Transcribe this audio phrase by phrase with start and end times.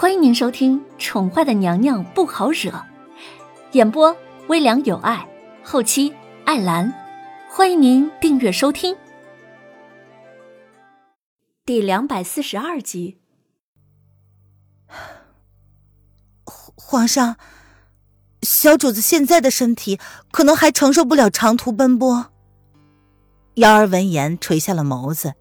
[0.00, 2.70] 欢迎您收听《宠坏的娘娘不好惹》，
[3.72, 5.28] 演播微凉有爱，
[5.64, 6.14] 后期
[6.44, 6.94] 艾兰。
[7.50, 8.96] 欢迎您订阅收听。
[11.66, 13.18] 第两百四十二集。
[16.44, 17.36] 皇上，
[18.42, 19.98] 小主子现在的身体
[20.30, 22.30] 可能还承受不了长途奔波。
[23.54, 25.34] 瑶儿闻言垂下了眸子。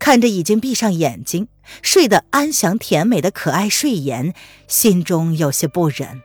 [0.00, 1.46] 看着已经闭上眼睛、
[1.82, 4.34] 睡得安详甜美的可爱睡颜，
[4.66, 6.22] 心中有些不忍。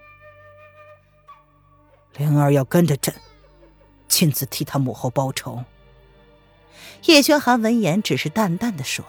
[2.18, 3.13] 灵儿要跟着朕，
[4.08, 5.63] 亲自替他母后报仇。
[7.05, 9.05] 叶轩寒闻言只是淡淡的说：“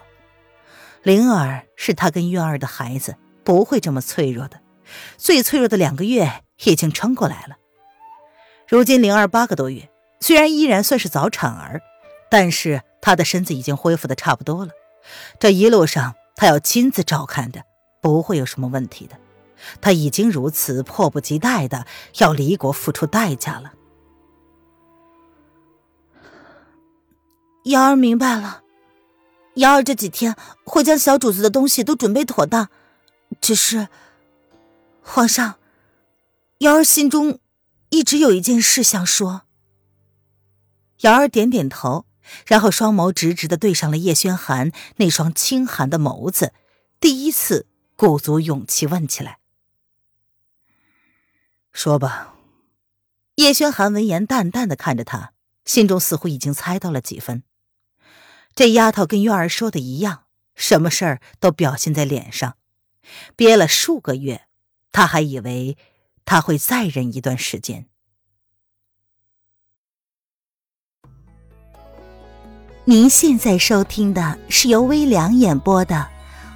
[1.03, 4.61] 灵儿是他跟月儿的孩子，不会这么脆弱的。
[5.17, 7.57] 最脆弱的两个月已经撑过来了。
[8.69, 9.91] 如今灵儿八个多月，
[10.21, 11.81] 虽然依然算是早产儿，
[12.31, 14.73] 但是……”他的身子已经恢复的差不多了，
[15.39, 17.63] 这一路上他要亲自照看的，
[18.01, 19.15] 不会有什么问题的。
[19.79, 23.75] 他已经如此，迫不及待的要离国付出代价了。
[27.65, 28.63] 瑶儿明白了，
[29.57, 30.35] 瑶儿这几天
[30.65, 32.71] 会将小主子的东西都准备妥当。
[33.43, 33.89] 只是，
[35.03, 35.57] 皇上，
[36.61, 37.39] 瑶儿心中
[37.91, 39.43] 一直有一件事想说。
[41.03, 42.07] 瑶儿点点头。
[42.47, 46.53] 然后双眸直直的对上了叶轩寒那双清寒的眸子，
[46.99, 49.39] 第一次鼓足勇气问起来
[51.73, 52.35] ：“说吧。”
[53.37, 55.33] 叶轩寒闻言淡淡的看着他，
[55.65, 57.43] 心中似乎已经猜到了几分。
[58.55, 62.57] 这丫头跟月儿说的一样，什么事儿都表现在脸上。
[63.35, 64.47] 憋了数个月，
[64.93, 65.77] 他还以为
[66.25, 67.90] 他会再忍一段时间。
[72.87, 75.97] 您现在收听的是由微凉演播的《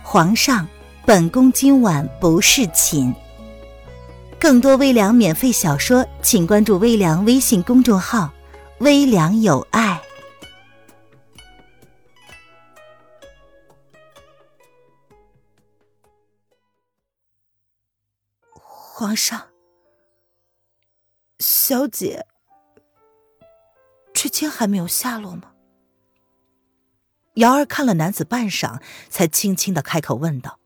[0.02, 0.66] 皇上，
[1.04, 3.14] 本宫今晚不是寝》。
[4.40, 8.32] 更多微凉免费小说，请关注微凉微信公众号
[8.80, 10.00] “微凉有爱”。
[18.58, 19.48] 皇上，
[21.38, 22.24] 小姐，
[24.14, 25.50] 至今还没有下落吗？
[27.34, 30.60] 瑶儿看了男子半晌，才轻轻的开口问道：“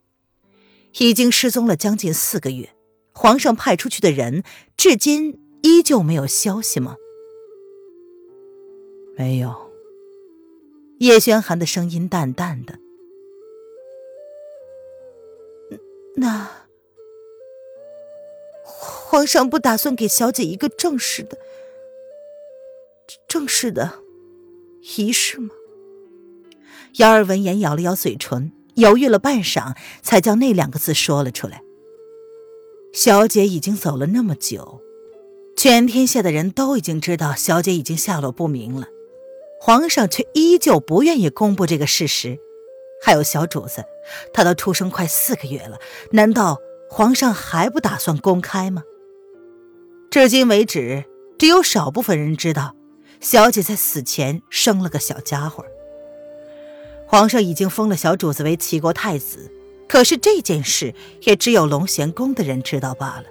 [0.99, 2.75] 已经失踪了将近四个月，
[3.12, 4.43] 皇上派出去的人，
[4.77, 6.97] 至今依旧没有消息吗
[9.17, 9.73] ？”“没有。”
[11.01, 12.78] 叶轩寒的声音淡淡的。
[16.17, 16.67] “那
[18.62, 21.39] 皇上不打算给小姐一个正式的、
[23.27, 24.01] 正式的
[24.99, 25.55] 仪式吗？”
[26.98, 31.62] 姚儿闻言咬了咬嘴唇，犹豫了半晌，才将那两个字说了出来。
[32.92, 34.81] 小姐已经走了那么久，
[35.56, 38.88] 全天下的人都已经知道小姐已经下落不明了，
[39.60, 42.36] 皇上却依旧不愿意公布这个事实。
[43.00, 43.84] 还有小主子，
[44.32, 45.78] 他都出生快四个月了，
[46.10, 46.59] 难道
[46.91, 48.82] 皇上还不打算公开吗？
[50.10, 51.04] 至今为止，
[51.38, 52.75] 只有少部分人知道，
[53.20, 55.65] 小姐在死前生了个小家伙。
[57.11, 59.51] 皇上已经封了小主子为齐国太子，
[59.89, 63.25] 可是这件事也只有龙贤宫的人知道罢了。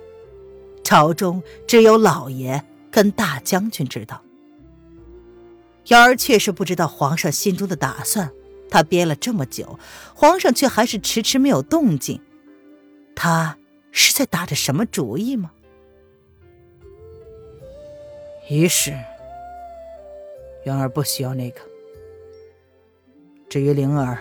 [0.83, 4.23] 朝中只有老爷跟大将军知道。
[5.89, 8.31] 瑶儿确实不知道皇上心中的打算，
[8.67, 9.77] 他憋了这么久，
[10.15, 12.19] 皇上却还是迟迟没有动静，
[13.15, 13.59] 他
[13.91, 15.51] 是在打着什么主意吗？
[18.49, 18.97] 仪式，
[20.63, 21.61] 元儿不需要那个。
[23.49, 24.19] 至于灵儿，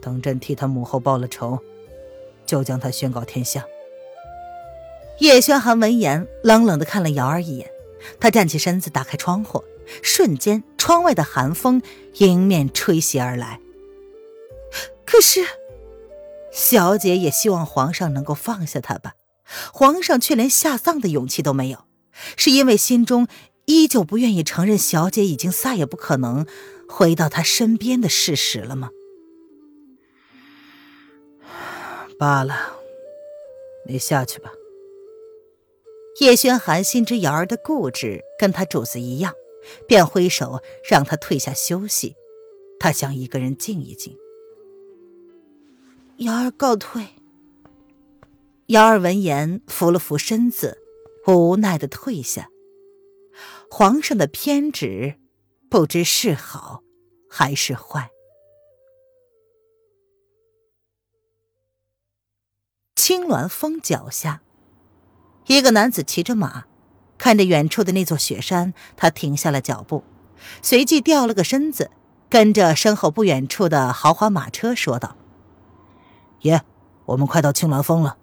[0.00, 1.60] 等朕替他母后报了仇，
[2.44, 3.64] 就将他宣告天下。
[5.20, 7.70] 叶轩寒闻言，冷冷的看了瑶儿一眼，
[8.20, 9.64] 他站起身子，打开窗户，
[10.02, 11.80] 瞬间，窗外的寒风
[12.16, 13.60] 迎面吹袭而来。
[15.04, 15.46] 可是，
[16.52, 19.14] 小姐也希望皇上能够放下她吧，
[19.72, 21.84] 皇上却连下葬的勇气都没有，
[22.36, 23.28] 是因为心中
[23.66, 26.44] 依旧不愿意承认小姐已经再也不可能。
[26.88, 28.90] 回到他身边的事实了吗？
[32.18, 32.78] 罢了，
[33.86, 34.52] 你下去吧。
[36.20, 39.34] 叶轩寒心知瑶儿的固执跟他主子一样，
[39.86, 42.14] 便挥手让他退下休息。
[42.78, 44.16] 他想一个人静一静。
[46.18, 47.08] 瑶儿告退。
[48.68, 50.78] 瑶儿闻言扶了扶身子，
[51.26, 52.50] 无奈的退下。
[53.70, 55.16] 皇上的偏执。
[55.68, 56.82] 不知是好
[57.28, 58.10] 还是坏。
[62.94, 64.42] 青鸾峰脚下，
[65.46, 66.64] 一个男子骑着马，
[67.18, 70.02] 看着远处的那座雪山，他停下了脚步，
[70.62, 71.90] 随即掉了个身子，
[72.28, 75.16] 跟着身后不远处的豪华马车说道
[76.42, 76.62] ：“爷，
[77.04, 78.16] 我们快到青鸾峰了。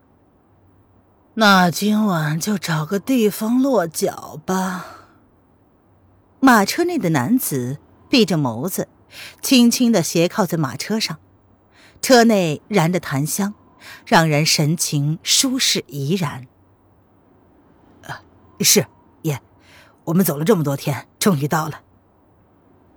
[1.36, 5.02] 那今晚就找个地方落脚吧。”
[6.44, 7.78] 马车内的男子
[8.10, 8.90] 闭着眸子，
[9.42, 11.18] 轻轻的斜靠在马车上，
[12.02, 13.54] 车内燃着檀香。
[14.06, 16.48] 让人神情舒适怡然。
[18.02, 18.24] 啊
[18.60, 18.86] 是
[19.22, 19.40] 爷，
[20.04, 21.80] 我们走了这么多天，终于到了。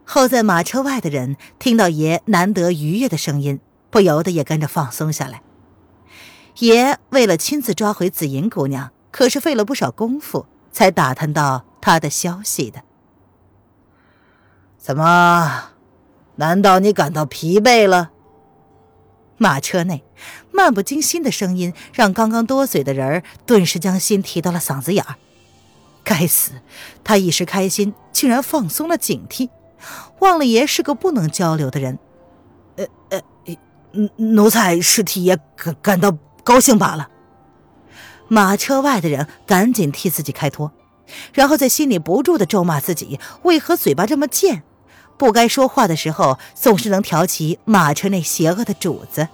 [0.04, 3.60] 候在马车外的人听到爷难得愉悦的声音，
[3.90, 5.42] 不由得也跟着放松下来。
[6.58, 12.82] 爷为了亲自抓回紫银姑娘，可是费了不少功夫才打探到她的消息的。
[14.86, 15.70] 怎么？
[16.36, 18.12] 难道你感到疲惫了？
[19.36, 20.04] 马车内，
[20.52, 25.16] 漫不经心的声音让刚刚多嘴的人顿时将心提到了嗓子眼儿。
[26.04, 26.52] 该死，
[27.02, 29.48] 他一时开心，竟然放松了警惕，
[30.20, 31.98] 忘了爷是个不能交流的人。
[32.76, 37.08] 呃呃，奴才是替爷感感到高兴罢了。
[38.28, 40.70] 马车外的人赶紧替自己开脱，
[41.32, 44.62] 然后在心里不住的咒骂自己为何嘴巴这么贱。
[45.18, 49.28] 不该说话的时候，总是能挑起马车内邪恶的主子。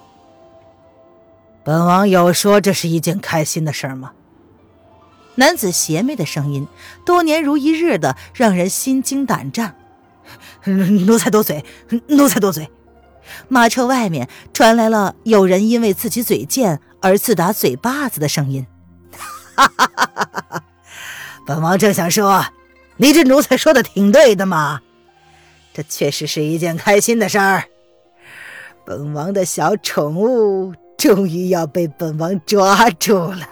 [1.64, 4.12] 本王有说这是一件开心的事儿吗？
[5.37, 6.67] 男子邪魅的声音，
[7.06, 9.76] 多年如一日的让人心惊胆战。
[10.64, 11.64] 奴才多嘴，
[12.08, 12.70] 奴才多嘴。
[13.49, 18.67] 马车外面传来了有人因为自己嘴贱而自打嘴巴子的声音。
[19.56, 20.64] 哈哈哈哈哈！
[21.46, 22.44] 本王正想说，
[22.99, 24.81] 你这奴才说的挺对的嘛。
[25.72, 27.64] 这确实是一件开心的事儿。
[28.84, 33.48] 本王的小宠物终于要被本王抓住了。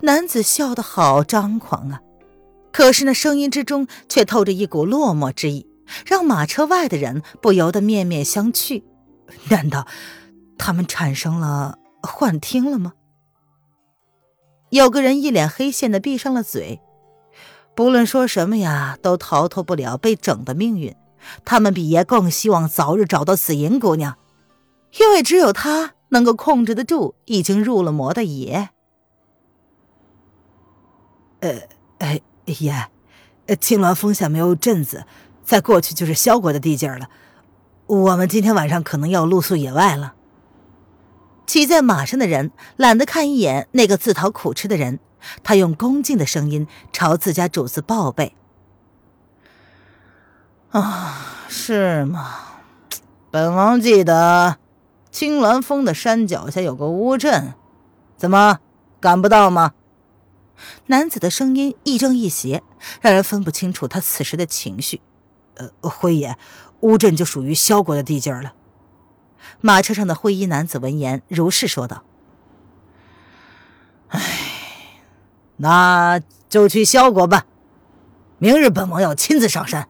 [0.00, 2.00] 男子笑得好张狂啊，
[2.72, 5.66] 可是那声音之中却透着一股落寞之意，
[6.06, 8.82] 让马车外的人不由得面面相觑。
[9.50, 9.86] 难道
[10.56, 12.94] 他们产生了幻听了吗？
[14.70, 16.80] 有个人一脸黑线的闭上了嘴。
[17.78, 20.96] 不论说什么呀，都逃脱不了被整的命运。
[21.44, 24.18] 他们比爷更希望早日找到紫银姑娘，
[24.98, 28.70] 因为只有她能够控制得住已经入了魔的爷。
[31.38, 32.88] 呃，哎，爷，
[33.60, 35.04] 青鸾峰下没有镇子，
[35.44, 37.08] 再过去就是萧国的地界了。
[37.86, 40.14] 我们今天晚上可能要露宿野外了。
[41.46, 44.98] 骑在马上的人懒得看一眼那个自讨苦吃的人。
[45.42, 48.34] 他用恭敬的声音朝自家主子报备
[50.70, 52.36] ：“啊，是吗？
[53.30, 54.58] 本王记得
[55.10, 57.54] 青鸾峰的山脚下有个乌镇，
[58.16, 58.60] 怎么
[59.00, 59.74] 赶不到吗？”
[60.86, 62.62] 男子的声音亦正亦邪，
[63.00, 65.00] 让人分不清楚他此时的情绪。
[65.54, 66.36] 呃，辉爷，
[66.80, 68.54] 乌镇就属于萧国的地界了。
[69.60, 72.02] 马车上的灰衣男子闻言，如是说道
[74.08, 74.20] ：“唉。”
[75.58, 77.46] 那就去萧国吧，
[78.38, 79.88] 明日本王要亲自上山。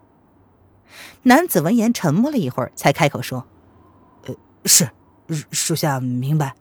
[1.22, 3.46] 男子闻言沉默了一会儿，才开口说
[4.26, 4.34] ：“呃，
[4.64, 4.90] 是，
[5.50, 6.54] 属下明白。”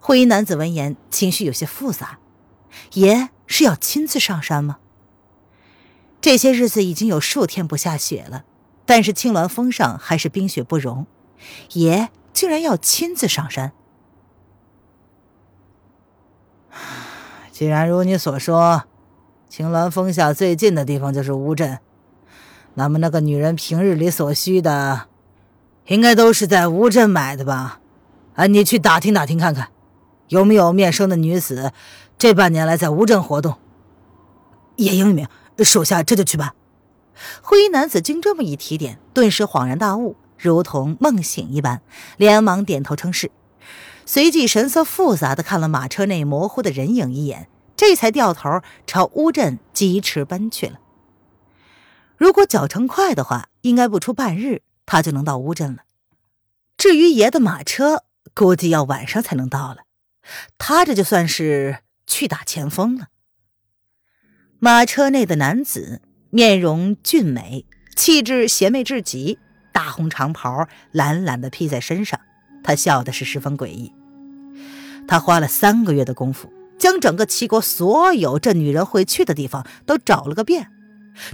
[0.00, 2.18] 灰衣男子闻言，情绪有些复杂。
[2.92, 4.78] 爷是要亲自上山吗？
[6.20, 8.44] 这些日子已经有数天不下雪了，
[8.84, 11.06] 但是青鸾峰上还是冰雪不融。
[11.72, 13.72] 爷竟然要亲自上山？
[17.58, 18.82] 既然如你所说，
[19.48, 21.78] 青鸾峰下最近的地方就是乌镇，
[22.74, 25.06] 那么那个女人平日里所需的，
[25.86, 27.80] 应该都是在乌镇买的吧？
[28.34, 29.68] 啊，你去打听打听看看，
[30.28, 31.72] 有没有面生的女子
[32.18, 33.54] 这半年来在乌镇活动？
[34.76, 35.26] 叶英明，
[35.60, 36.52] 属下这就去办。
[37.40, 41.80] 灰衣男子经这么一提点，顿时恍然大悟，如同梦醒一般，
[42.18, 43.30] 连忙点头称是。
[44.06, 50.78] 随即神色复杂的看了马车内模糊的人影一眼，这才掉头朝乌镇疾驰奔去了。
[52.16, 55.82] 如果脚程快的话，应该不出半日，他就能到乌镇了。
[56.78, 59.78] 至于爷的马车，估计要晚上才能到了。
[60.56, 63.08] 他这就算是去打前锋了。
[64.60, 69.38] 马车内的男子面容俊美，气质邪魅至极，
[69.72, 72.20] 大红长袍懒懒的披在身上。
[72.64, 73.92] 他笑的是十分诡异。
[75.06, 80.68] 他花了三个月的功夫，将整个齐国所有这女人会去的地方都找了个遍，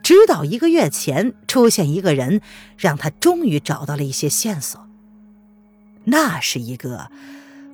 [0.03, 2.41] 直到一个月前出现一个人，
[2.77, 4.89] 让他终于找到了一些线索。
[6.05, 7.11] 那是一个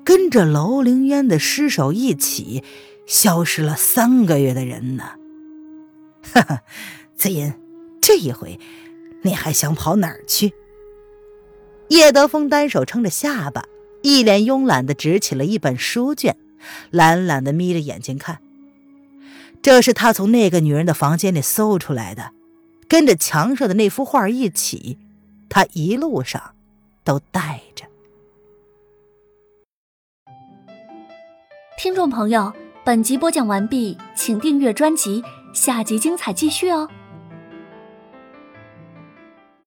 [0.05, 2.63] 跟着楼凌渊的尸首一起
[3.07, 5.05] 消失了三个月的人呢？
[6.33, 6.63] 哈哈，
[7.17, 7.55] 紫音，
[8.01, 8.61] 这一回
[9.23, 10.53] 你还想跑哪儿去？
[11.89, 13.65] 叶德风单手撑着下巴，
[14.09, 16.35] 一脸慵懒的执起了一本书卷，
[16.91, 18.39] 懒懒的眯着眼睛看。
[19.61, 22.31] 这是他从那个女人的房间里搜出来的，
[22.89, 24.97] 跟着墙上的那幅画一起，
[25.51, 26.55] 他一路上
[27.05, 27.85] 都带着。
[31.77, 32.51] 听众朋友，
[32.87, 35.23] 本集播讲完毕，请订阅专辑，
[35.53, 36.89] 下集精彩继续哦。